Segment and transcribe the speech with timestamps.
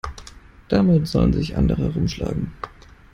[0.67, 2.51] Damit sollen sich andere herumschlagen.